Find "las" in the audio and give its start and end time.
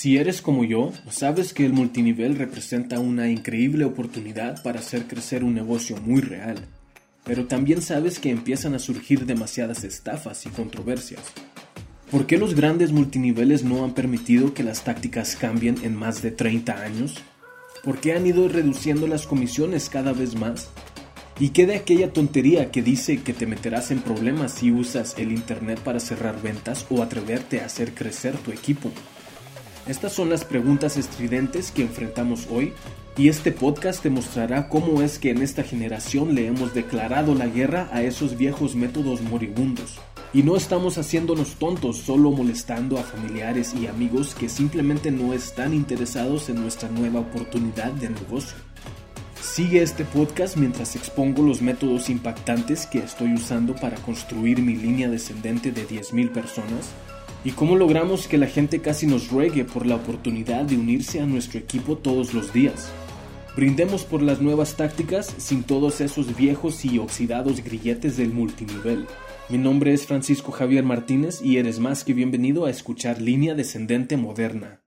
14.62-14.84, 19.06-19.26, 30.28-30.44, 64.22-64.40